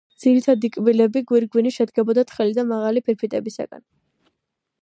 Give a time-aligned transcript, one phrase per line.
[0.21, 3.89] ძირითადი კბილები გვირგვინი შედგებოდა თხელი და მაღალი ფირფიტებისაგან.